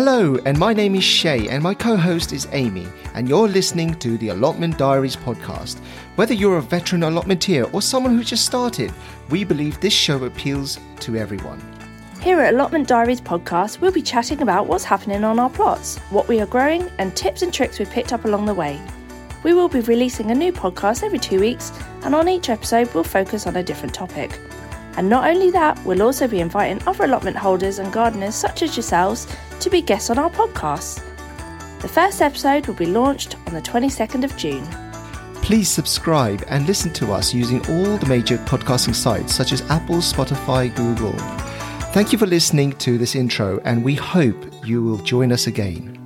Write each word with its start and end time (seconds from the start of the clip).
Hello, 0.00 0.38
and 0.44 0.56
my 0.56 0.72
name 0.72 0.94
is 0.94 1.04
Chay, 1.04 1.48
and 1.48 1.60
my 1.60 1.74
co 1.74 1.96
host 1.96 2.32
is 2.32 2.46
Amy, 2.52 2.86
and 3.14 3.28
you're 3.28 3.48
listening 3.48 3.94
to 3.94 4.16
the 4.18 4.28
Allotment 4.28 4.78
Diaries 4.78 5.16
podcast. 5.16 5.80
Whether 6.14 6.34
you're 6.34 6.58
a 6.58 6.62
veteran 6.62 7.00
allotmenteer 7.00 7.74
or 7.74 7.82
someone 7.82 8.16
who 8.16 8.22
just 8.22 8.46
started, 8.46 8.92
we 9.28 9.42
believe 9.42 9.80
this 9.80 9.92
show 9.92 10.24
appeals 10.24 10.78
to 11.00 11.16
everyone. 11.16 11.60
Here 12.20 12.38
at 12.38 12.54
Allotment 12.54 12.86
Diaries 12.86 13.20
podcast, 13.20 13.80
we'll 13.80 13.90
be 13.90 14.00
chatting 14.00 14.40
about 14.40 14.68
what's 14.68 14.84
happening 14.84 15.24
on 15.24 15.40
our 15.40 15.50
plots, 15.50 15.98
what 16.10 16.28
we 16.28 16.40
are 16.40 16.46
growing, 16.46 16.88
and 17.00 17.16
tips 17.16 17.42
and 17.42 17.52
tricks 17.52 17.80
we've 17.80 17.90
picked 17.90 18.12
up 18.12 18.24
along 18.24 18.46
the 18.46 18.54
way. 18.54 18.80
We 19.42 19.52
will 19.52 19.68
be 19.68 19.80
releasing 19.80 20.30
a 20.30 20.34
new 20.36 20.52
podcast 20.52 21.02
every 21.02 21.18
two 21.18 21.40
weeks, 21.40 21.72
and 22.04 22.14
on 22.14 22.28
each 22.28 22.50
episode, 22.50 22.94
we'll 22.94 23.02
focus 23.02 23.48
on 23.48 23.56
a 23.56 23.64
different 23.64 23.94
topic. 23.94 24.38
And 24.98 25.08
not 25.08 25.30
only 25.30 25.52
that, 25.52 25.78
we'll 25.84 26.02
also 26.02 26.26
be 26.26 26.40
inviting 26.40 26.82
other 26.88 27.04
allotment 27.04 27.36
holders 27.36 27.78
and 27.78 27.92
gardeners, 27.92 28.34
such 28.34 28.62
as 28.62 28.76
yourselves, 28.76 29.28
to 29.60 29.70
be 29.70 29.80
guests 29.80 30.10
on 30.10 30.18
our 30.18 30.28
podcast. 30.28 31.04
The 31.80 31.86
first 31.86 32.20
episode 32.20 32.66
will 32.66 32.74
be 32.74 32.86
launched 32.86 33.36
on 33.46 33.54
the 33.54 33.62
22nd 33.62 34.24
of 34.24 34.36
June. 34.36 34.66
Please 35.36 35.68
subscribe 35.68 36.42
and 36.48 36.66
listen 36.66 36.92
to 36.94 37.12
us 37.12 37.32
using 37.32 37.60
all 37.70 37.96
the 37.96 38.08
major 38.08 38.38
podcasting 38.38 38.92
sites 38.92 39.32
such 39.32 39.52
as 39.52 39.62
Apple, 39.70 39.98
Spotify, 39.98 40.74
Google. 40.74 41.12
Thank 41.92 42.10
you 42.10 42.18
for 42.18 42.26
listening 42.26 42.72
to 42.78 42.98
this 42.98 43.14
intro, 43.14 43.60
and 43.60 43.84
we 43.84 43.94
hope 43.94 44.52
you 44.66 44.82
will 44.82 44.98
join 44.98 45.30
us 45.30 45.46
again. 45.46 45.97